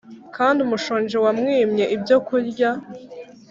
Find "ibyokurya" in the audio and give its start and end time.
1.95-2.69